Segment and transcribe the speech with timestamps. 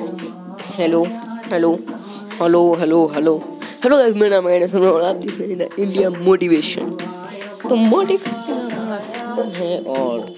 [0.00, 1.02] hello
[1.52, 1.70] hello
[2.40, 3.34] hello hello hello
[3.84, 6.96] hello guys मेरा नाम है सुनो, और आप देख रहे हैं इंडिया मोटिवेशन
[7.68, 10.34] तो मोटिवेशन है और